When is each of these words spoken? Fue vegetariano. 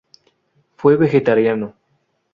Fue 0.77 0.97
vegetariano. 0.97 1.75